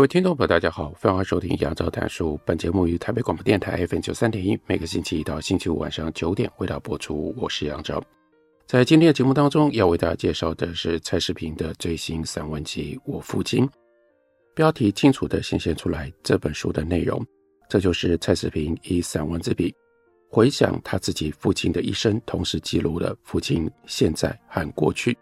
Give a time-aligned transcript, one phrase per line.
[0.00, 2.40] 各位听众朋友，大家好，欢迎收听杨照谈书。
[2.46, 7.34] 本节目于台北广播电台 FM 九三点一，每个星期一到星期五晚上九点为大家播出。
[7.36, 8.02] 我是杨照。
[8.66, 13.66] 在今天的节目当中，要为大家介绍的是蔡世平的最新散文集《我父亲》。
[14.54, 17.22] 标题清楚地显现出来这本书的内容，
[17.68, 19.70] 这就是蔡世平以散文之笔
[20.30, 25.14] 回想他自己父亲的一生，同时记录了父亲现在和过去。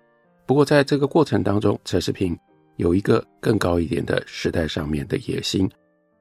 [0.46, 2.38] 不过，在这个过程当中，蔡世平
[2.78, 5.68] 有一个更高一点的时代上面的野心，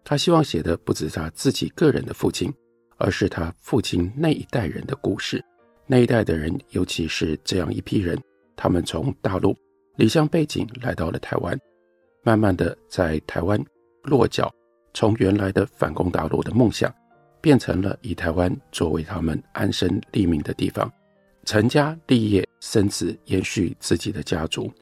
[0.04, 2.52] 他希望写的不只他自己个人的父亲，
[2.98, 5.44] 而是他父亲那一代人的故事。
[5.86, 8.20] 那一代的人，尤其是这样一批人，
[8.56, 9.56] 他们从大陆
[9.98, 11.56] 离乡背井来到了台湾，
[12.24, 13.64] 慢慢的在台湾
[14.02, 14.52] 落脚，
[14.96, 16.92] 从原来的反攻大陆的梦想，
[17.40, 20.92] 变成了以台湾作为他们安身立命的地方，
[21.46, 24.74] 成家立业，生子，延续自己的家族。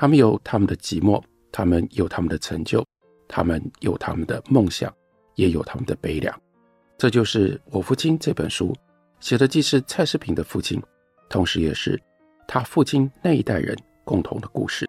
[0.00, 2.86] 他们有他们的寂寞，他们有他们的成就，
[3.26, 4.94] 他们有他们的梦想，
[5.34, 6.40] 也有他们的悲凉。
[6.96, 8.72] 这就是我父亲这本书
[9.18, 10.80] 写的，既是蔡世平的父亲，
[11.28, 12.00] 同时也是
[12.46, 14.88] 他父亲那一代人共同的故事。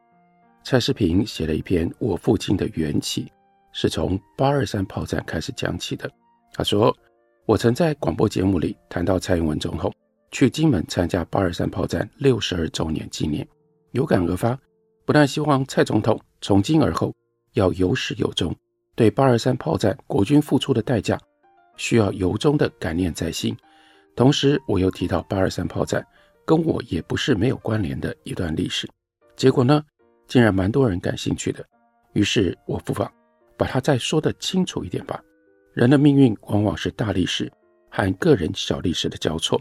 [0.64, 3.32] 蔡世平写了一篇我父亲的缘起，
[3.74, 6.08] 是从八二三炮战开始讲起的。
[6.54, 6.96] 他说
[7.48, 9.92] ：“我曾在广播节目里谈到蔡英文总统
[10.30, 13.48] 去金门参加八二三炮战六十二周年纪念，
[13.94, 14.56] 有感而发。”
[15.10, 17.12] 不但希望蔡总统从今而后
[17.54, 18.56] 要有始有终，
[18.94, 21.20] 对八二三炮战国军付出的代价
[21.78, 23.58] 需要由衷的感念在心。
[24.16, 26.06] 同时，我又提到八二三炮战
[26.46, 28.88] 跟我也不是没有关联的一段历史。
[29.36, 29.84] 结果呢，
[30.28, 31.66] 竟然蛮多人感兴趣的。
[32.14, 33.12] 于是我不妨
[33.58, 35.20] 把它再说得清楚一点吧。
[35.74, 37.52] 人的命运往往是大历史
[37.90, 39.60] 和个人小历史的交错，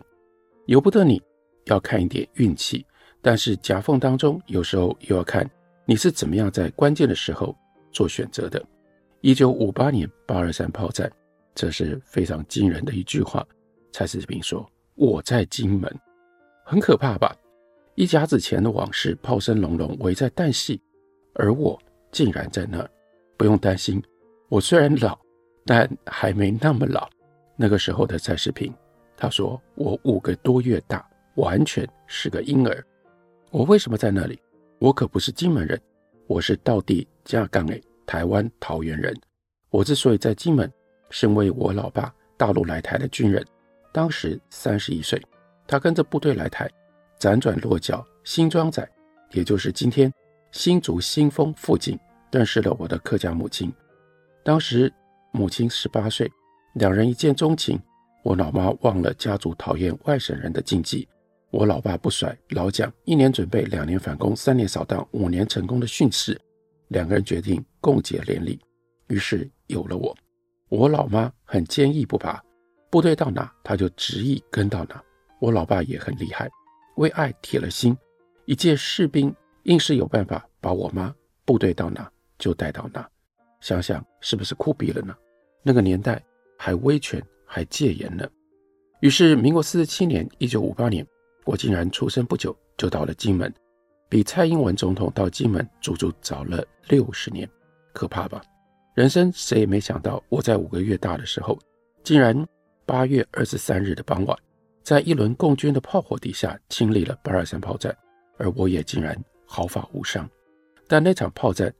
[0.66, 1.18] 由不得你
[1.64, 2.84] 要看一点运气。
[3.20, 5.48] 但是夹缝当中，有时候又要看
[5.84, 7.56] 你是怎么样在关键的时候
[7.90, 8.64] 做选择的。
[9.20, 11.10] 一九五八年八二三炮战，
[11.54, 13.44] 这是非常惊人的一句话。
[13.90, 14.64] 蔡世平说
[14.94, 15.92] ：“我在金门，
[16.64, 17.34] 很可怕吧？
[17.96, 20.80] 一甲子前的往事，炮声隆隆，危在旦夕，
[21.34, 21.76] 而我
[22.12, 22.88] 竟然在那。
[23.36, 24.00] 不用担心，
[24.48, 25.18] 我虽然老，
[25.66, 27.08] 但还没那么老。
[27.56, 28.72] 那个时候的蔡世平，
[29.16, 31.04] 他说我五个多月大，
[31.34, 32.84] 完全是个婴儿。”
[33.50, 34.38] 我为什么在那里？
[34.78, 35.80] 我可不是金门人，
[36.26, 39.18] 我是道地加冈诶台湾桃园人。
[39.70, 40.70] 我之所以在金门，
[41.08, 43.42] 是因为我老爸大陆来台的军人，
[43.90, 45.20] 当时三十一岁，
[45.66, 46.70] 他跟着部队来台，
[47.18, 48.86] 辗转落脚新庄仔，
[49.32, 50.12] 也就是今天
[50.52, 51.98] 新竹新丰附近，
[52.30, 53.72] 认识了我的客家母亲。
[54.44, 54.92] 当时
[55.32, 56.30] 母亲十八岁，
[56.74, 57.80] 两人一见钟情，
[58.22, 61.08] 我老妈忘了家族讨厌外省人的禁忌。
[61.50, 66.38] 我老爸不甩老蒋，一年准备，两年反攻，三年扫荡，五年成功的训示。
[66.88, 68.60] 两个人决定共结连理，
[69.08, 70.14] 于是有了我。
[70.68, 72.42] 我老妈很坚毅不拔，
[72.90, 75.02] 部队到哪，她就执意跟到哪。
[75.40, 76.50] 我老爸也很厉害，
[76.96, 77.96] 为爱铁了心，
[78.44, 81.14] 一介士兵硬是有办法把我妈
[81.46, 83.08] 部队到哪就带到哪。
[83.60, 85.14] 想想是不是酷毙了呢？
[85.62, 86.22] 那个年代
[86.58, 88.28] 还威权还戒严呢。
[89.00, 91.06] 于是民国四十七年，一九五八年。
[91.48, 93.50] 我竟然出生不久就到了金门，
[94.06, 97.48] 比蔡英文总统到金门足足早了六十年，
[97.94, 98.42] 可怕吧？
[98.94, 101.58] 人生谁也没想到，我在五个月大的时候，
[102.04, 102.46] 竟然
[102.84, 104.38] 八月二十三日的傍晚，
[104.82, 107.96] 在一轮共军的炮火底下经历了八二三炮战，
[108.36, 110.28] 而我也竟然毫发无伤。
[110.86, 111.72] 但那场炮战，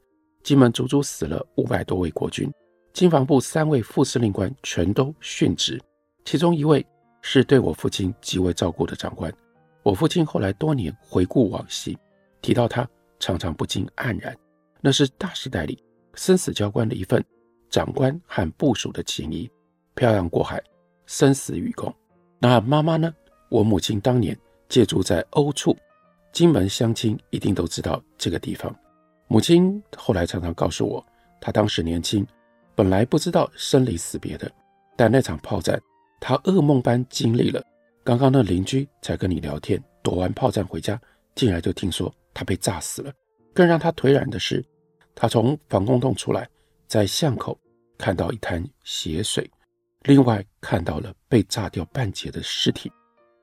[0.42, 2.50] 金门足足死了五百多位国军，
[2.94, 5.78] 经防部三位副司令官全都殉职，
[6.24, 6.82] 其中一位
[7.20, 9.30] 是对我父亲极为照顾的长官。
[9.82, 11.96] 我父亲后来多年回顾往昔，
[12.42, 12.88] 提到他
[13.18, 14.36] 常常不禁黯然，
[14.80, 15.82] 那是大时代里
[16.14, 17.24] 生死交关的一份
[17.70, 19.50] 长官和部属的情谊，
[19.94, 20.62] 漂洋过海，
[21.06, 21.94] 生死与共。
[22.38, 23.12] 那妈妈呢？
[23.50, 24.38] 我母亲当年
[24.68, 25.74] 借住在欧处，
[26.32, 28.74] 金门乡亲一定都知道这个地方。
[29.26, 31.04] 母亲后来常常告诉我，
[31.40, 32.26] 她当时年轻，
[32.74, 34.50] 本来不知道生离死别的，
[34.96, 35.80] 但那场炮战，
[36.20, 37.64] 她噩梦般经历了。
[38.08, 40.98] 刚刚那邻居才跟你聊天，躲完炮战回家，
[41.34, 43.12] 进来就听说他被炸死了。
[43.52, 44.64] 更让他颓然的是，
[45.14, 46.48] 他从防空洞出来，
[46.86, 47.60] 在巷口
[47.98, 49.50] 看到一滩血水，
[50.04, 52.90] 另外看到了被炸掉半截的尸体。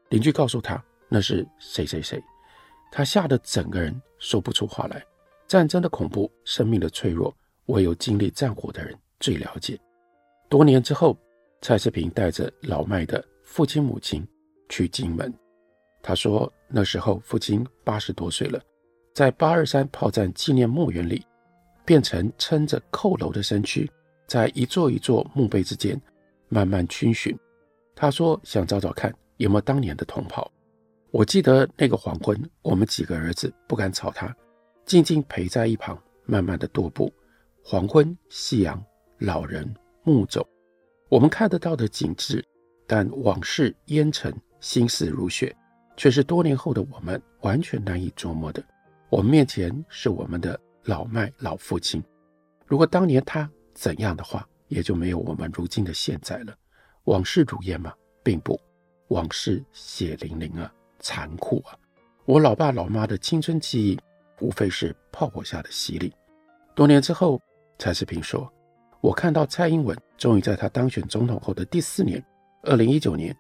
[0.10, 2.20] 邻居告诉他那是谁谁谁，
[2.92, 5.06] 他吓得整个人说不出话来。
[5.48, 7.32] 战争的恐怖，生命的脆弱，
[7.68, 9.80] 唯有经历战火的人最了解。
[10.50, 11.16] 多年之后，
[11.62, 14.28] 蔡世平带着老迈的父亲母亲
[14.70, 15.34] 去金门。
[16.02, 18.62] 他说那时候父亲八十多岁了，
[19.14, 21.26] 在八二三炮战纪念墓园里，
[21.84, 23.90] 变成撑着扣楼的身躯，
[24.28, 26.00] 在一座一座墓碑之间
[26.50, 27.38] 慢慢逡巡。
[27.96, 30.52] 他说想找找看有没有当年的同袍。
[31.12, 34.36] 我记得那个黄昏，我们几个儿子不敢吵他，
[34.86, 37.12] 静静陪在一旁，慢慢的踱步。
[37.64, 38.84] 黄昏、夕阳、
[39.18, 39.74] 老人、
[40.04, 40.46] 墓冢，
[41.10, 42.46] 我们看得到的景致，
[42.86, 44.32] 但往事烟尘，
[44.66, 45.56] 心似如雪，
[45.96, 48.64] 却是多年后的我们完全难以琢磨的。
[49.12, 52.04] 我们面前是我们的老迈老父亲，
[52.66, 56.56] 如果当年他怎样的话，也就没有我们如今的现在了。
[57.04, 57.94] 往事如烟吗？
[58.24, 58.60] 并不，
[59.10, 61.78] 往事血淋淋啊，残酷啊！
[62.26, 64.00] 我老爸老妈的青春记忆，
[64.42, 66.12] 无非是炮火下的洗礼。
[66.74, 67.40] 多年之后。
[67.78, 68.50] 蔡世平说
[69.04, 72.26] ：“我看到蔡英文终于在他当选总统后的第四年，
[72.64, 73.36] 二零一九年，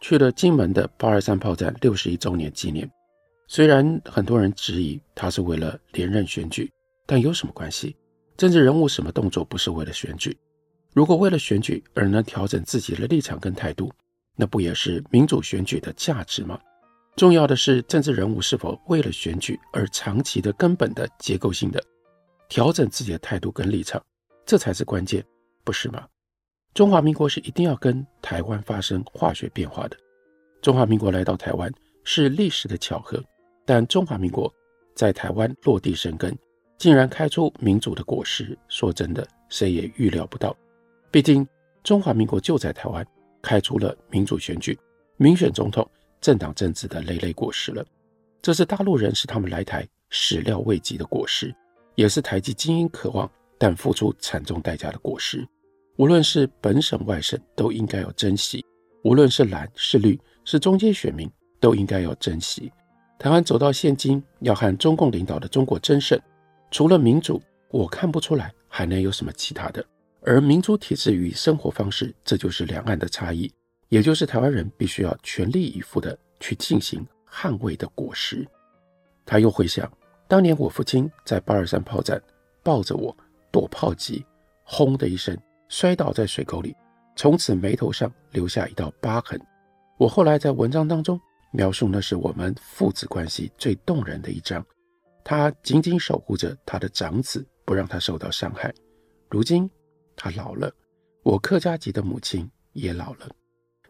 [0.00, 2.90] 去了金门的八二三炮战六十一周年纪念。
[3.48, 6.70] 虽然很多人质疑他是为了连任选举，
[7.06, 7.94] 但有什么关系？
[8.36, 10.36] 政治人物什么动作不是为了选举？
[10.92, 13.92] 如果为了选举而能调整自己的立场跟态度，
[14.34, 16.58] 那不也是民主选举的价值吗？
[17.16, 21.82] 重要的是政治人物是否为了选举而长期的、根本的、结构性的。”
[22.48, 24.00] 调整自己的态度跟立场，
[24.44, 25.24] 这才是关键，
[25.64, 26.06] 不是吗？
[26.76, 29.96] 中华民国是一定要跟台湾发生化学变化的。
[30.60, 31.72] 中华民国来到台湾
[32.04, 33.18] 是历史的巧合，
[33.64, 34.52] 但中华民国
[34.94, 36.36] 在台湾落地生根，
[36.76, 40.54] 竟然开出民主的果实，说真的，谁也预料不到。
[41.10, 41.48] 毕竟
[41.82, 43.02] 中华民国就在台湾
[43.40, 44.78] 开出了民主选举、
[45.16, 45.90] 民选总统、
[46.20, 47.82] 政党政治的累累果实了。
[48.42, 51.56] 这是大陆人是他们来台始料未及的果实。
[51.94, 55.42] 也是台籍精英渴望但付出惨重代价的果实，
[55.96, 58.64] 无论是本省外省都应该要珍惜，
[59.02, 62.70] 无论是蓝是绿是中间选民都应该要珍惜。
[63.18, 66.20] 台湾走到现今，要和中共领导的中国争胜，
[66.70, 67.40] 除了民主，
[67.70, 69.84] 我看不出来还能有什么其他的。
[70.20, 73.50] 而民主体制与生活方式，这就是两岸的差异，
[73.88, 78.46] 也就是台湾人必须要全力以赴的去进行捍卫的果实。
[79.24, 79.90] 他又回想。
[80.28, 82.20] 当年我父亲在八二三炮战
[82.64, 83.16] 抱着我
[83.52, 84.26] 躲炮击，
[84.64, 86.74] 轰的一声摔倒在水沟里，
[87.14, 89.40] 从此眉头上留下一道疤痕。
[89.98, 91.20] 我后来在文章当中
[91.52, 94.64] 描述，那是我们父子关系最动人的一章。
[95.24, 98.72] 他紧紧守护着他的长子，不让他受到伤害。
[99.28, 99.68] 如今
[100.14, 100.72] 他老了，
[101.22, 103.28] 我客家籍的母亲也老了。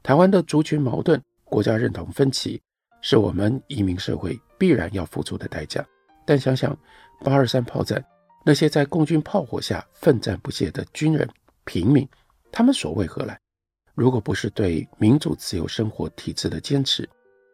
[0.02, 2.62] 台湾的族群矛盾、国家认同分歧，
[3.02, 5.84] 是我们移民社会必然要付出的代价。
[6.25, 6.76] 但想想
[7.23, 8.02] 八二三炮战，
[8.44, 11.28] 那些在共军炮火下奋战不懈的军人、
[11.67, 12.09] 平民，
[12.51, 13.38] 他们所为何来？
[13.95, 17.07] 如果不是对民主自由生活体制的坚持，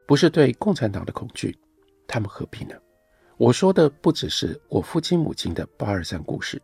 [0.07, 1.59] 不是对共产党的恐惧，
[2.07, 2.75] 他们何必呢？
[3.39, 6.61] 我说的不只是我父亲母亲的八二三故事，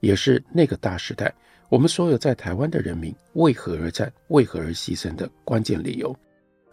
[0.00, 1.34] 也是那个大时代
[1.68, 6.14] 我们所有在台湾的人民为何而战、为何而牺牲的关键理由。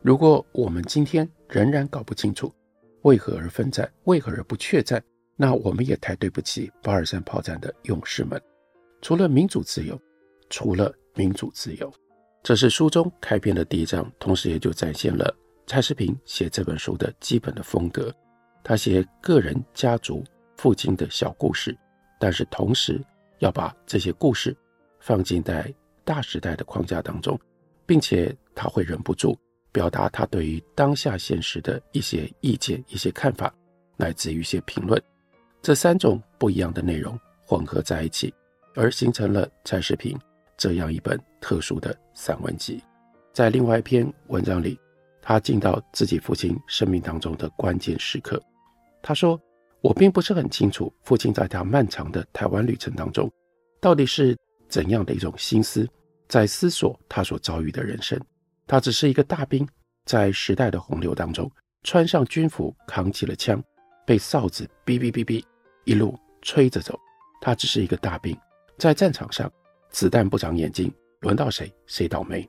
[0.01, 2.53] 如果我们今天仍然搞不清楚，
[3.03, 3.89] 为何而奋战？
[4.03, 5.01] 为何而不怯战？
[5.35, 8.41] 那我们也太对不起八二三炮战的勇士们。
[9.01, 9.99] 除了民主自由，
[10.49, 11.93] 除了民主自由，
[12.43, 15.35] 这是书中开篇的第一章，同时也就展现了
[15.65, 18.13] 蔡世平写这本书的基本的风格。
[18.63, 20.23] 他写个人、家族、
[20.57, 21.77] 父亲的小故事，
[22.19, 23.01] 但是同时
[23.39, 24.55] 要把这些故事
[24.99, 25.73] 放进在
[26.03, 27.39] 大时代的框架当中，
[27.85, 29.37] 并且他会忍不住。
[29.69, 33.53] 表达他对于当下现实的一些意见、一些看法，
[33.95, 34.99] 乃至于一些评论，
[35.61, 38.33] 这三种不一样的内容混合在一起，
[38.73, 40.17] 而形成了蔡世平
[40.57, 42.83] 这样一本特殊的散文集。
[43.31, 44.79] 在另外一篇文章里，
[45.21, 48.41] 他进到自己父亲生命当中的关键时刻。
[49.01, 49.39] 他说
[49.81, 53.31] ：“我并不是很清楚父亲在他漫长的台湾旅程当中，
[53.79, 54.35] 到底是
[54.67, 55.87] 怎样的一种心思，
[56.27, 58.19] 在思索他所遭遇的人生。”
[58.65, 59.65] 他只是一个大兵，
[60.03, 61.49] 在时代的洪流当中，
[61.83, 63.63] 穿上军服，扛起了枪，
[64.05, 65.41] 被哨子哔哔哔哔
[65.85, 66.99] 一路吹着走。
[67.39, 68.35] 他只是一个大兵，
[68.77, 69.49] 在战场上，
[69.89, 72.47] 子弹不长眼睛，轮到谁谁倒霉。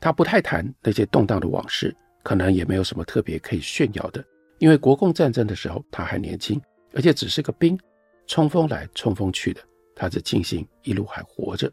[0.00, 4.24] 他不太谈那些动荡的往事，可能也没有什么特别可以炫耀的，
[4.58, 6.60] 因为国共战争的时候他还年轻，
[6.94, 7.78] 而且只是个兵，
[8.26, 9.60] 冲锋来冲锋去的。
[9.96, 11.72] 他只庆幸一路还活着。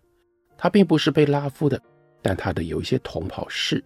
[0.57, 1.79] 他并不是被拉夫的，
[2.21, 3.83] 但他的有一些同袍是，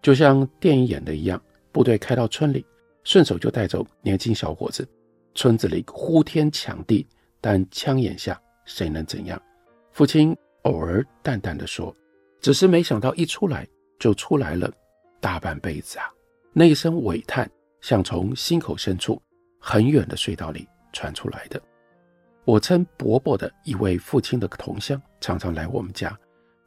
[0.00, 1.42] 就像电影演的一样，
[1.72, 2.64] 部队开到村里，
[3.02, 4.86] 顺手就带走年轻小伙子。
[5.34, 7.04] 村子里呼天抢地，
[7.40, 9.42] 但枪眼下谁能怎样？
[9.92, 11.94] 父亲偶尔淡淡的说
[12.40, 13.68] ：“只是没想到一出来
[13.98, 14.72] 就出来了
[15.20, 16.06] 大半辈子啊！”
[16.54, 17.50] 那一声尾叹，
[17.82, 19.20] 像从心口深处
[19.60, 21.60] 很远的隧道里传出来的。
[22.44, 26.18] 我称伯伯的一位父亲的同乡，常常来我们家，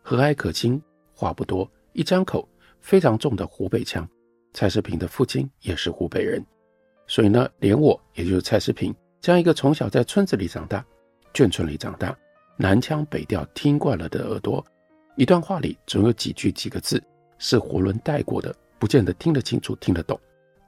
[0.04, 0.82] 和蔼可亲，
[1.14, 2.48] 话不多，一张口
[2.80, 4.08] 非常重的湖北腔。
[4.54, 6.46] 蔡世平的父亲也是湖北人。
[7.08, 10.86] 所以呢，连我，也就是蔡世平，这样一个从小在村子里长大、
[11.34, 12.18] 眷村里长大、
[12.58, 14.66] 南腔北调听惯了的耳朵，
[15.18, 17.04] 一段话里总有几句几个字
[17.38, 20.20] 是囫囵带过的，不见得听得清楚、听得懂。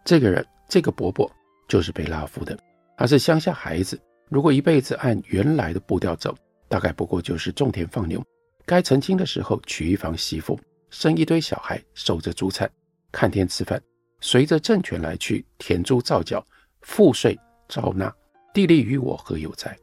[0.03, 1.31] 这个人，这个伯伯，
[1.67, 2.57] 就是被拉夫的。
[2.97, 6.35] 他是乡下孩子，如果一辈子按原来的步调走，
[6.67, 8.21] 大概不过就是种田放牛，
[8.65, 12.69] 该成亲的时候娶一房媳妇，生一堆小孩，守着祖产，
[13.11, 13.81] 看天吃饭。
[14.19, 16.45] 随着政权来去，田租照缴，
[16.81, 17.37] 赋税
[17.69, 18.13] 照纳，
[18.53, 19.77] 地利与我何有哉？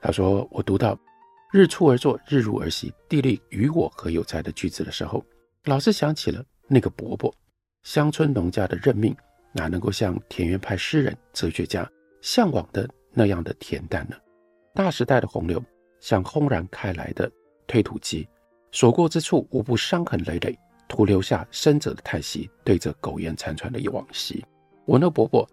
[0.00, 0.98] 他说：“我读到
[1.52, 5.24] ‘日出而作，日入而息，地利与我何有哉’的句子的时候，
[5.64, 7.34] 老是想起了那个伯伯。
[7.82, 9.16] 乡村农家的任命，
[9.52, 11.90] 哪能够像田园派诗人、哲学家
[12.20, 14.16] 向往的那样的恬淡呢？
[14.74, 15.60] 大时代的洪流，
[15.98, 17.28] 像轰然开来的
[17.66, 18.28] 推土机，
[18.70, 24.44] 所过之处无不伤痕累累。”徒留下生者的叹息，对着苟延残喘的往昔。
[24.86, 25.48] 我那伯伯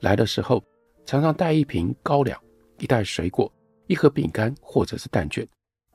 [0.00, 0.62] 来的时候，
[1.04, 2.38] 常常带一瓶高粱、
[2.78, 3.50] 一袋水果、
[3.92, 5.46] 一盒饼干或者是蛋卷，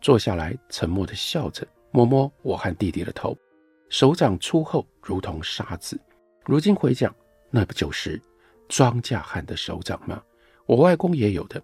[0.04, 3.36] 坐下来沉默地笑着，摸摸我和弟弟的头，
[3.90, 6.00] 手掌粗厚如同沙子。
[6.46, 7.12] 如今回想，
[7.50, 8.22] 那不就是
[8.70, 10.22] 庄稼汉的手掌吗？
[10.68, 11.60] 我外公也有的，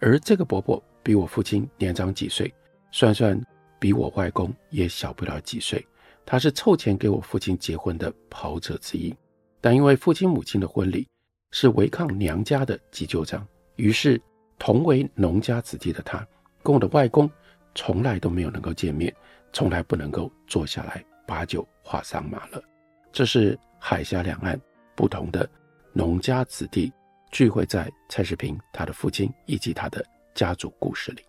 [0.00, 2.50] 而这个伯伯比我父亲年长几岁，
[2.90, 3.38] 算算
[3.78, 5.86] 比我外公也小不了几岁。
[6.24, 9.14] 他是凑钱给我父亲结婚的跑者之一，
[9.60, 11.06] 但因为父亲母亲的婚礼
[11.50, 14.18] 是违抗娘家的急就章，于是
[14.60, 16.24] 同为农家子弟的他，
[16.62, 17.28] 跟我的外公
[17.74, 19.12] 从来都没有能够见面，
[19.54, 22.62] 从来不能够坐下来把酒话桑麻了。
[23.10, 24.60] 这是海峡两岸
[24.94, 25.48] 不同的
[25.94, 26.92] 农家子弟
[27.32, 31.22] 聚会在蔡世平他的父亲以及他的家族故事里。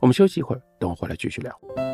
[0.00, 1.93] 我们休息一会儿，等我回来继续聊。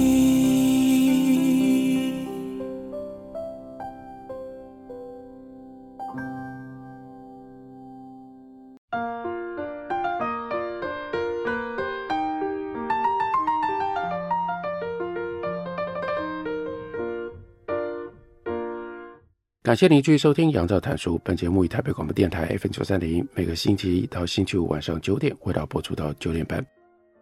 [19.71, 21.15] 感谢您继续收听《杨照谈书》。
[21.23, 26.61] 本节目以台北广播电台 FM 九三点一，每个星期一到星期五晚上九点，为大家播出到九点半。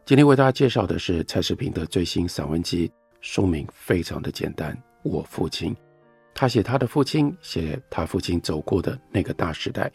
[0.03, 2.91] 今天为大家介绍的是蔡世平的最新散文集，
[3.21, 5.75] 书名非常的简单，《我父亲》。
[6.33, 9.91] 他写他的父亲，写他父亲走过的那个大时代，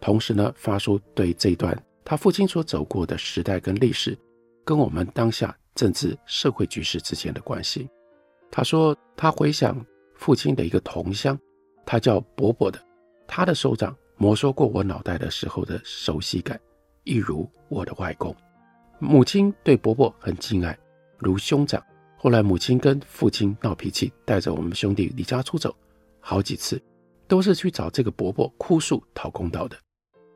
[0.00, 4.16] 同时呢，发出对这段他父亲所走过的时代跟历史，
[4.64, 7.88] 跟我们当下政治社会局势之间的关系。
[8.52, 11.36] 他说，他回想父亲的一个同乡。
[11.90, 12.78] 他叫伯伯的，
[13.26, 16.60] 他的手掌摩挲过我脑袋的时候的熟悉感，
[17.04, 18.36] 一如我的外公。
[18.98, 20.78] 母亲对伯伯很敬爱，
[21.16, 21.82] 如兄长。
[22.18, 25.74] 后来母亲跟父亲闹脾气，带着我们兄弟离家出走，
[26.20, 26.78] 好几次
[27.26, 29.74] 都是去找这个伯伯哭诉讨公道的。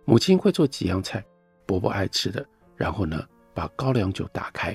[0.06, 1.22] 母亲会做几样菜，
[1.66, 2.42] 伯伯爱吃的，
[2.76, 4.74] 然后呢，把高粱酒打开，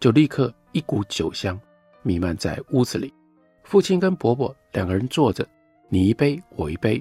[0.00, 1.56] 就立刻一股酒香
[2.02, 3.14] 弥漫在屋子里。
[3.62, 5.46] 父亲跟伯伯两个人坐着。
[5.88, 7.00] 你一杯我一杯，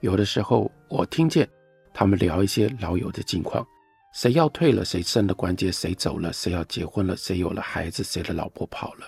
[0.00, 1.48] 有的时候我听见
[1.94, 3.66] 他们聊一些老友的近况，
[4.12, 9.06] 谁要退了，谁升了官阶，谁走了，谁要结婚了，谁有了孩子，谁的老婆跑了，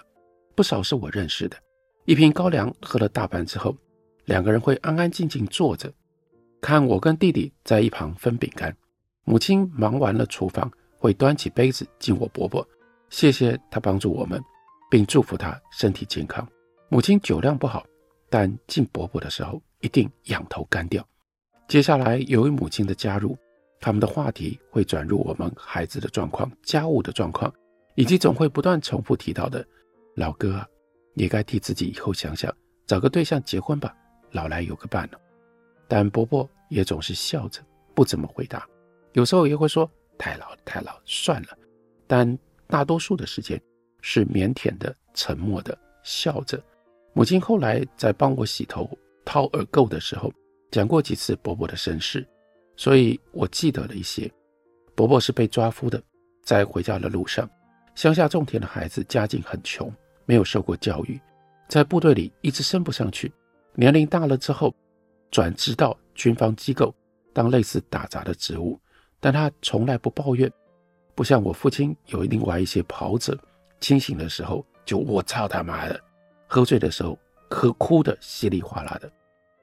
[0.55, 1.57] 不少是我认识的。
[2.07, 3.77] 一瓶高粱喝了大半之后，
[4.25, 5.93] 两个人会安安静静坐着，
[6.63, 8.75] 看我跟弟弟在一旁分饼干。
[9.25, 12.67] 母亲忙完了厨房，会端起杯子敬我伯伯，
[13.11, 14.43] 谢谢他帮助我们，
[14.91, 16.49] 并祝福他身体健康。
[16.89, 17.85] 母亲酒量不好。
[18.31, 21.07] 但敬伯伯的时候，一定仰头干掉。
[21.67, 23.37] 接下来，由于母亲的加入，
[23.81, 27.53] 他们的话题会转入我们孩子的状况、家务的状况，
[27.95, 29.67] 以及总会不断重复提到的
[30.17, 30.67] “老哥啊，
[31.15, 32.55] 也该替自己以后想想，
[32.87, 33.95] 找个对象结婚吧，
[34.33, 35.21] 老来有个伴了。”
[35.87, 37.63] 但伯伯也总是笑着，
[37.95, 38.67] 不怎么回答，
[39.13, 41.49] 有时候也会说：“太老，太老，算了。”
[42.07, 43.61] 但大多数的时间
[44.01, 46.63] 是腼腆的、沉默的，笑着。
[47.19, 48.89] 母亲后来在帮我洗头、
[49.25, 50.33] 掏耳垢的时候，
[50.71, 52.25] 讲过几次伯伯的身世。
[52.77, 54.31] 所以我记得了一些，
[54.95, 56.01] 伯伯是被抓夫的，
[56.45, 57.51] 在回家的路上，
[57.97, 59.93] 乡下种田的孩子家境很穷，
[60.27, 61.21] 没有受过教育，
[61.69, 63.33] 在部队里一直升不上去，
[63.75, 64.73] 年龄大了之后，
[65.29, 66.95] 转职到军方机构
[67.33, 68.79] 当类似打杂的职务，
[69.19, 70.49] 但他从来不抱怨，
[71.17, 73.37] 不像我父亲有另外一些跑者，
[73.81, 76.01] 清醒的时候就我操他妈的，
[76.49, 77.17] 喝醉的时候
[77.51, 79.11] 喝哭的稀里哗啦的，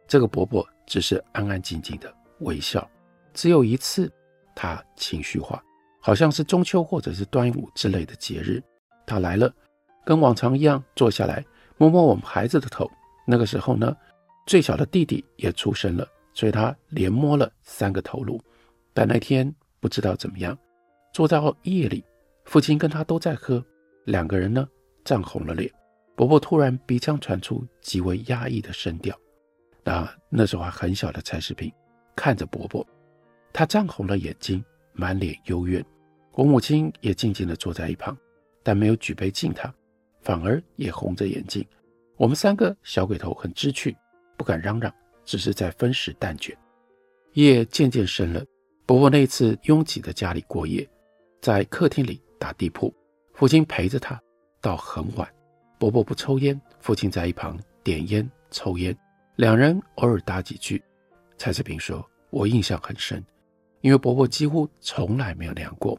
[0.07, 2.87] 这个伯伯只是安安静静的微笑。
[3.33, 4.09] 只有一次，
[4.55, 5.61] 他情绪化，
[5.99, 8.63] 好像是中秋或者是端午之类的节日，
[9.05, 9.51] 他来了，
[10.05, 11.43] 跟往常一样坐下来，
[11.77, 12.89] 摸摸我们孩子的头。
[13.27, 13.95] 那个时候呢，
[14.45, 18.39] 最小的弟弟也出生了，所以他连摸了三个头颅。
[18.93, 20.57] 但那天不知道怎么样，
[21.11, 22.05] 坐到夜里，
[22.45, 23.61] 父亲跟他都在喝，
[24.05, 24.67] 两个人呢
[25.03, 25.69] 涨红了脸。
[26.15, 29.17] 伯伯突然鼻腔传出极为压抑的声调。
[29.83, 31.71] 那那时候还很小的蔡世平
[32.15, 32.85] 看着伯伯。
[33.53, 35.85] 他涨红了眼睛，满脸幽怨。
[36.31, 38.17] 我母亲也静静地坐在一旁，
[38.63, 39.73] 但没有举杯敬他，
[40.21, 41.65] 反而也红着眼睛。
[42.17, 43.95] 我们三个小鬼头很知趣，
[44.37, 44.93] 不敢嚷嚷，
[45.23, 46.57] 只是在分食蛋卷。
[47.33, 48.43] 夜渐渐深了，
[48.85, 50.89] 伯伯那次拥挤的家里过夜，
[51.41, 52.93] 在客厅里打地铺，
[53.33, 54.19] 父亲陪着他
[54.61, 55.29] 到很晚。
[55.77, 58.97] 伯伯不抽烟，父亲在一旁点烟抽烟，
[59.35, 60.81] 两人偶尔搭几句。
[61.37, 63.23] 蔡志平说：“我印象很深。”
[63.81, 65.95] 因为伯伯几乎从来没有那样过。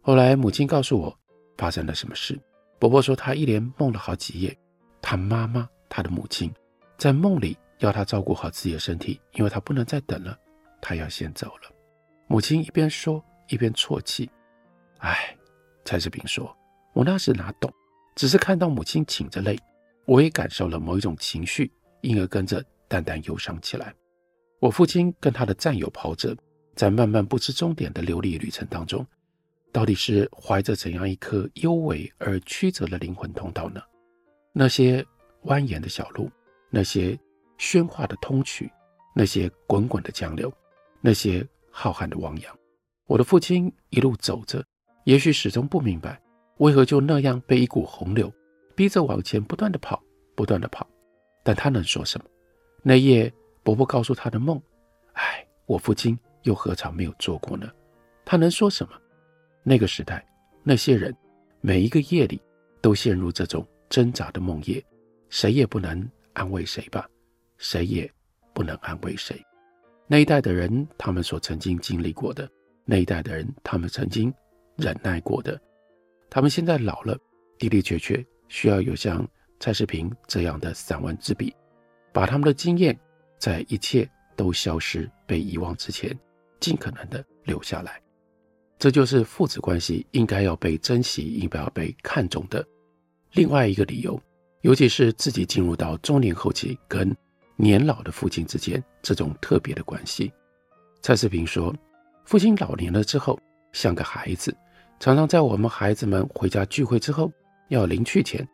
[0.00, 1.14] 后来母亲告诉我
[1.58, 2.38] 发生了什么事。
[2.78, 4.56] 伯伯说他一连梦了好几夜，
[5.02, 6.50] 他妈妈，他的母亲，
[6.96, 10.38] 在梦里要他照顾好自己的身体，因为他不能再等了，
[10.80, 11.70] 他要先走了。
[12.28, 14.30] 母亲一边说一边啜泣。
[14.98, 15.36] 唉，
[15.84, 16.56] 蔡志平说，
[16.94, 17.70] 我那时哪懂，
[18.18, 19.56] 只是看到母亲噙着泪，
[20.04, 23.94] 我也感受了某一种情绪，因而跟着淡淡忧伤起来。
[24.58, 26.36] 我父亲跟他的战友跑着。
[26.74, 29.04] 在漫漫不知终点的流离旅程当中，
[29.72, 33.80] 到底是怀着怎样一颗幽微而曲折的灵魂通道呢？
[34.52, 35.04] 那些
[35.42, 36.30] 蜿蜒的小路，
[36.70, 37.18] 那些
[37.58, 38.70] 喧哗的通衢，
[39.12, 40.52] 那些滚滚的江流，
[41.00, 42.58] 那些浩瀚的汪洋。
[43.06, 44.64] 我的父亲一路走着，
[45.02, 46.20] 也许始终不明白，
[46.58, 48.32] 为何就那样被一股洪流
[48.74, 50.02] 逼着往前不断地跑，
[50.34, 50.86] 不断地跑。
[51.42, 52.26] 但他能说什么？
[52.82, 54.60] 那夜伯伯告诉他的梦，
[55.14, 56.18] 唉，我父亲。
[56.44, 57.68] 又何尝没有做过呢？
[58.24, 58.92] 他能说什么？
[59.64, 60.24] 那个时代，
[60.62, 61.14] 那些人，
[61.60, 62.40] 每一个夜里
[62.80, 64.82] 都陷入这种挣扎的梦夜，
[65.28, 67.06] 谁也不能安慰谁吧，
[67.58, 68.10] 谁也
[68.54, 69.44] 不能安慰谁。
[70.06, 72.46] 那一代的人，他们所曾经经历过的；
[72.84, 74.32] 那一代的人，他们曾经
[74.76, 75.60] 忍耐过的。
[76.30, 77.18] 他们现在老了，
[77.58, 79.26] 的的确确需要有像
[79.60, 81.54] 蔡世平这样的散文之笔，
[82.12, 82.98] 把他们的经验，
[83.38, 86.18] 在一切都消失、被遗忘之前。
[86.60, 88.02] 尽可能的留下来，
[88.80, 92.66] 这就是父子关系应该要被珍惜、应该要被看重的
[93.30, 94.20] 另外一个理由。
[94.62, 97.16] 尤其是自己进入到中年后期，跟
[97.54, 100.32] 年老的父亲之间这种特别的关系。
[101.00, 101.72] 蔡世平说，
[102.24, 103.38] 父亲老年了之后，
[103.70, 104.52] 像个孩子，
[105.00, 107.30] 常常在我们孩子们回家聚会之后，
[107.68, 108.46] 要临去前，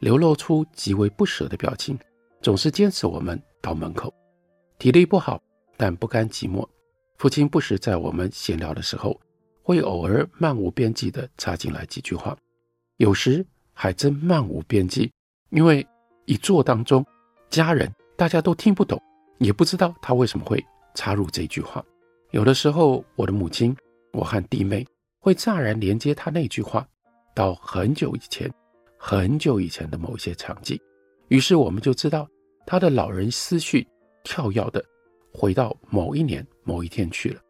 [0.00, 1.98] 流露出极为不舍的表情，
[2.42, 4.12] 总是坚持我们到门口。
[4.78, 5.40] 体力不好，
[5.78, 6.66] 但不甘寂寞。
[7.16, 9.18] 父亲不时在我们闲聊的时候，
[9.62, 12.36] 会偶尔漫无边际地插进来几句话，
[12.98, 15.10] 有时还真漫无边际，
[15.50, 15.84] 因为
[16.26, 17.04] 一座当中，
[17.48, 19.00] 家人大家都听不懂，
[19.38, 20.62] 也不知道他为什么会
[20.94, 21.82] 插入这句话。
[22.30, 23.74] 有的时候，我的母亲，
[24.12, 24.86] 我和弟妹
[25.28, 26.88] 会乍然连接他那句话
[27.34, 28.50] 到很久以前、
[28.96, 30.80] 很久以前的某一些场景，
[31.28, 32.26] 于是我们就知道
[32.66, 33.86] 他的老人思绪
[34.24, 34.82] 跳跃的。
[35.30, 37.40] 回到某一年某一天去了，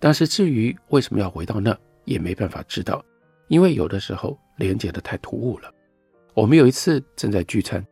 [0.00, 3.02] 但是至于为什么要回到那，也没办法知道，
[3.46, 5.72] 因为有的时候连接的太突兀了。
[6.34, 7.86] 我们有一次正在聚餐，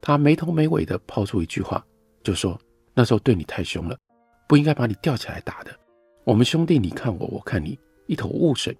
[0.00, 1.84] 他没头没尾的抛出一句话，
[2.22, 2.56] 就说
[2.94, 3.98] 那时候对你太凶了，
[4.46, 5.76] 不应该把你吊起来打的。
[6.22, 7.76] 我们兄弟你看我，我看你，
[8.08, 8.76] 一头雾水。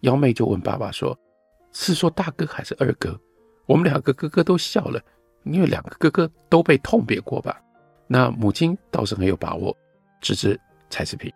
[0.00, 1.16] 幺妹就问爸爸说
[1.72, 3.16] ：“是说大哥还是二哥？”
[3.66, 5.00] 我们两个哥哥都笑了，
[5.44, 7.62] 因为两个哥哥都被痛扁过吧。
[8.08, 9.76] 那母亲倒是很有把握，
[10.20, 11.32] 直指蔡世平。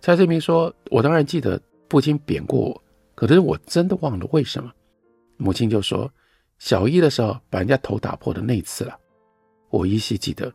[0.00, 2.82] 蔡志平说：“我当然记得父亲扁过我，
[3.14, 4.70] 可是我真的忘了为什么。”
[5.36, 6.08] 母亲就说
[6.60, 8.96] ：“小一的时候把人家头打破的那次了。”
[9.70, 10.52] 我依稀记得，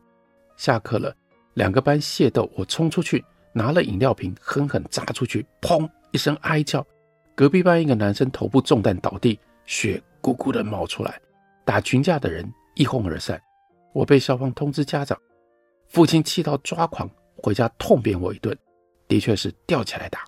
[0.56, 1.14] 下课了，
[1.54, 6.86] 两个班械斗，我冲出去拿了饮料瓶，狠狠砸出去，砰一声哀叫，
[7.34, 11.20] 隔壁班一个男生头部中弹倒地，血咕咕的冒出来，
[11.64, 13.40] 打群架的人一哄而散。
[13.92, 15.18] 我被校方通知家长，
[15.88, 18.56] 父亲气到抓狂，回家痛扁我一顿，
[19.08, 20.24] 的确是吊起来打。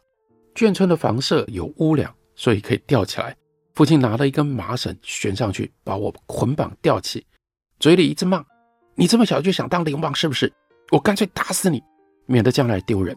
[0.55, 3.37] 眷村的房舍有屋梁，所以可以吊起来。
[3.75, 7.25] 父亲拿了一根麻绳悬上去，把我捆绑吊起，
[7.79, 8.45] 嘴里一直骂
[8.95, 10.53] ：“你这么小就想当流氓是不是？
[10.91, 11.83] 我干脆打死你，
[12.27, 13.17] 免得将来丢人。”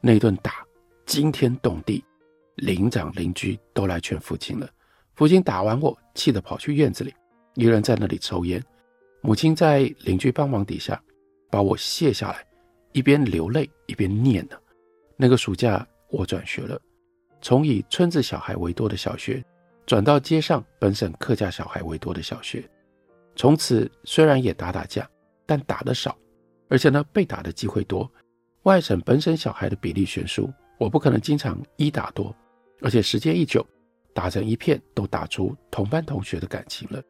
[0.00, 0.64] 那顿打
[1.04, 2.04] 惊天动地，
[2.56, 4.68] 邻长邻居都来劝父亲了。
[5.14, 7.14] 父亲打完我，气得跑去院子里，
[7.54, 8.62] 一个人在那里抽烟。
[9.20, 10.98] 母亲在邻居帮忙底下
[11.50, 12.44] 把我卸下来，
[12.92, 14.56] 一边流泪一边念呢。
[15.16, 16.80] 那个暑假我转学了，
[17.42, 19.44] 从以村子小孩为多的小学。
[19.86, 22.62] 转到街上本省客家小孩为多的小学，
[23.34, 25.08] 从此虽然也打打架，
[25.44, 26.16] 但打得少，
[26.68, 28.08] 而且呢被打的机会多。
[28.64, 32.34] 外省本省小孩的比例悬殊，我不可能经常一打多，
[32.80, 33.66] 而且时间一久，
[34.12, 37.02] 打成一片都打出同班同学的感情了。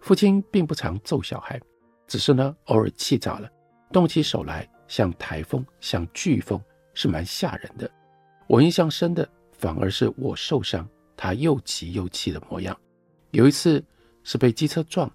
[0.00, 1.60] 父亲并不常揍小孩，
[2.06, 3.48] 只是呢偶尔气炸了，
[3.90, 6.60] 动起手来像台风，像飓风，
[6.92, 7.90] 是蛮吓人的。
[8.46, 10.88] 我印象深的反而是我受伤。
[11.14, 12.76] 他又急又气的模样。
[13.30, 13.84] 有一次
[14.24, 15.08] 是被机车撞，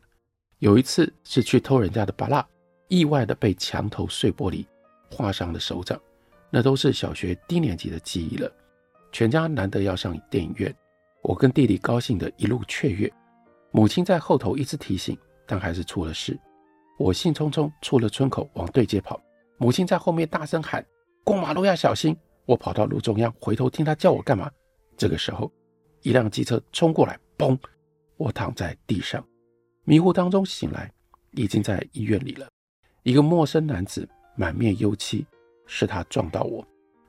[0.60, 2.48] 有一次是去偷人家的芭乐，
[2.88, 4.66] 意外的被墙头碎玻璃
[5.10, 6.00] 画上了手掌。
[6.50, 8.52] 那都是小学低年级的记忆了。
[9.12, 10.74] 全家难得要上电影院，
[11.22, 13.12] 我跟弟弟高兴的一路雀跃。
[13.72, 16.40] 母亲在后头一直提醒，但还是出了事。
[16.98, 19.22] 我兴冲冲出了村口往对街跑，
[19.58, 20.86] 母亲在后面大声喊
[21.24, 22.16] ：“过马路要小心！”
[22.46, 24.50] 我跑到路中央，回头听她叫我干嘛。
[24.96, 25.52] 这个时候。
[26.04, 27.58] 一辆机车冲过来，嘣！
[28.18, 29.22] 我躺在地上，
[29.84, 30.90] 迷糊当中醒来，
[31.32, 32.48] 已经在医院里了。
[33.04, 35.26] 一个陌生男子满面忧戚，
[35.66, 36.66] 是他撞到我，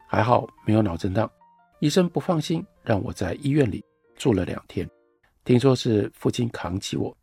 [0.08, 1.30] 还好没有脑震荡。
[1.78, 3.84] 医生不放心，让我在医院里
[4.16, 4.88] 住了两天。
[5.44, 7.16] 听说是父亲扛起我，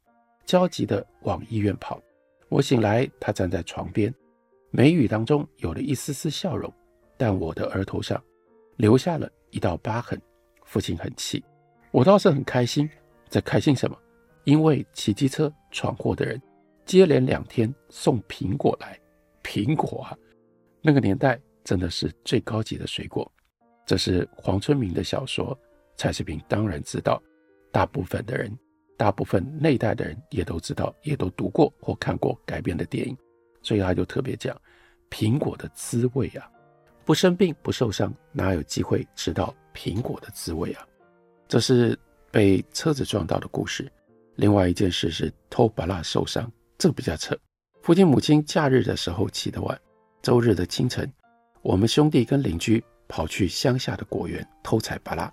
[0.45, 1.99] 焦急地往医院跑。
[2.47, 4.13] 我醒来，他站在床边，
[4.69, 6.71] 眉宇当中有了一丝丝笑容，
[7.17, 8.23] 但我的额头上
[8.77, 10.21] 留下了一道疤痕。
[10.63, 11.43] 父亲很气。
[11.91, 12.89] 我倒是很开心，
[13.27, 13.97] 在开心什么？
[14.43, 16.39] 因为骑机车闯祸的人
[16.85, 18.99] 接连两天送苹果来，
[19.45, 20.17] 苹果啊，
[20.81, 23.31] 那个年代真的是最高级的水果。
[23.85, 25.55] 这是黄春明的小说，
[25.95, 27.21] 蔡世平当然知道，
[27.71, 28.51] 大部分的人，
[28.97, 33.15] 大部分那代的人也都知道，也都读过或看过改编的电影，
[33.61, 34.59] 所以他就特别讲
[35.11, 36.49] 苹果的滋味啊，
[37.05, 40.87] 不生病不受伤，哪有机会吃到苹果的滋味啊？
[41.47, 41.97] 这是
[42.31, 43.89] 被车子撞到的故事。
[44.37, 47.37] 另外一件事是偷巴拉受伤，这个比较扯。
[47.85, 49.79] 父亲母亲假日的时候起得晚，
[50.23, 51.07] 周日的清晨，
[51.61, 55.31] 我们兄弟跟邻居跑去乡下的果园偷采芭拉，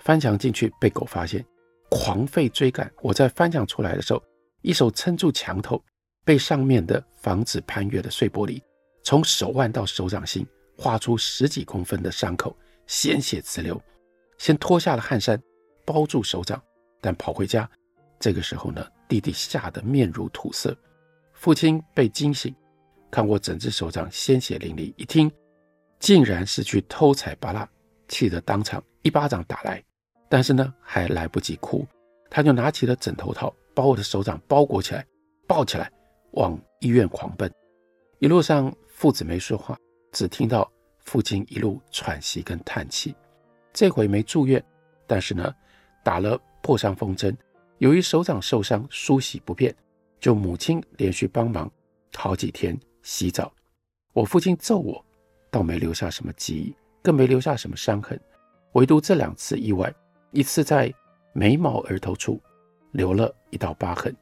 [0.00, 1.42] 翻墙进去被狗发现，
[1.88, 2.92] 狂吠追赶。
[3.00, 4.22] 我在翻墙出来的时候，
[4.60, 5.82] 一手撑住墙头，
[6.22, 8.60] 被上面的防止攀越的碎玻璃
[9.02, 12.54] 从手腕到手掌心划出十几公分的伤口，
[12.86, 13.80] 鲜血直流。
[14.36, 15.42] 先脱下了汗衫，
[15.86, 16.62] 包住手掌，
[17.00, 17.66] 但跑回家。
[18.20, 20.76] 这个时候呢，弟弟吓得面如土色，
[21.36, 22.52] 父亲被惊醒，
[23.10, 25.30] 看我整只手掌鲜血淋漓，一听
[26.00, 27.68] 竟然是去偷采芭乐，
[28.08, 29.80] 气得当场一巴掌打来。
[30.28, 31.86] 但是呢，还来不及哭，
[32.30, 35.06] 他就拿起了枕头套，把我的手掌包裹起来，
[35.46, 35.92] 抱起来
[36.32, 37.52] 往医院狂奔。
[38.18, 39.78] 一路上父子没说话，
[40.12, 40.68] 只听到
[41.04, 43.14] 父亲一路喘息跟叹气。
[43.74, 44.64] 这回没住院，
[45.06, 45.54] 但是呢，
[46.02, 47.36] 打了破伤风针。
[47.78, 49.72] 由于手掌受伤，梳洗不便，
[50.20, 51.70] 就母亲连续帮忙
[52.14, 53.52] 好几天洗澡。
[54.12, 55.04] 我父亲揍我，
[55.50, 58.20] 倒没留下什么记忆，更没留下什么伤痕，
[58.72, 59.92] 唯独这两次意外：
[60.32, 60.92] 一次在
[61.32, 62.40] 眉毛额头处
[62.92, 64.14] 留了一道疤痕，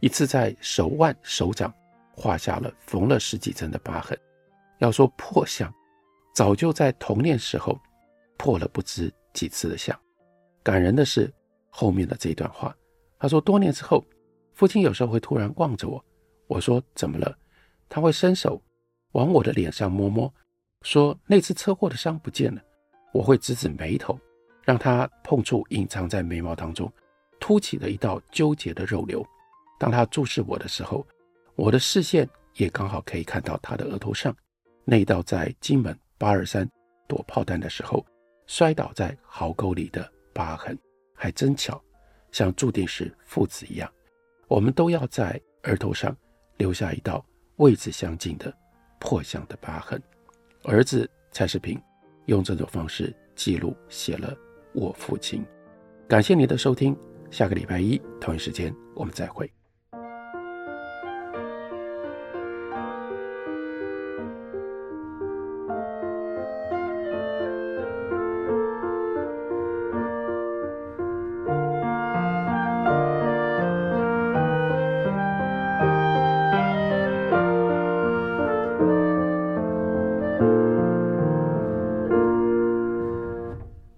[0.00, 1.72] 一次在手腕手掌
[2.12, 4.18] 画下了缝了十几针的疤痕。
[4.78, 5.72] 要说破相，
[6.34, 7.78] 早就在童年时候。
[8.42, 9.94] 破了不知几次的相，
[10.62, 11.30] 感人的是
[11.68, 12.74] 后面的这段话。
[13.18, 14.02] 他说，多年之后，
[14.60, 16.04] 父亲有时候会突然望着我，
[16.46, 17.34] 我说怎么了？
[17.88, 18.60] 他会伸手
[19.12, 20.30] 往我的脸上摸摸，
[20.82, 22.60] 说那次车祸的伤不见了。
[23.10, 24.20] 我会指指眉头，
[24.62, 26.92] 让他碰触隐藏在眉毛当中
[27.40, 29.26] 凸起的一道纠结的肉瘤。
[29.78, 31.06] 当他注视我的时候，
[31.54, 34.36] 我的视线也刚好可以看到他的额头上
[34.84, 36.68] 那道在金门八二三。
[37.08, 38.04] 躲炮弹的时候
[38.46, 40.78] 摔倒在壕沟里的疤痕，
[41.14, 41.82] 还真巧，
[42.30, 43.90] 像注定是父子一样，
[44.50, 46.14] 我们都要在额头上
[46.56, 47.24] 留下一道
[47.58, 48.52] 位置相近的
[48.98, 50.02] 破相的疤痕。
[50.64, 51.80] 儿子蔡世平
[52.26, 54.36] 用这种方式记录写了
[54.74, 55.46] 我父亲。
[56.08, 56.96] 感谢您的收听，
[57.30, 59.48] 下个礼拜一同一时间我们再会。